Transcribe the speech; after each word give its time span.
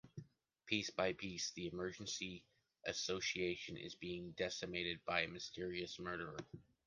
Piece 0.65 0.89
by 0.89 1.13
piece, 1.13 1.51
the 1.51 1.67
emergency 1.67 2.43
association 2.87 3.77
is 3.77 3.93
being 3.93 4.31
decimated 4.31 4.99
by 5.05 5.21
a 5.21 5.27
mysterious 5.27 5.99
murderer. 5.99 6.39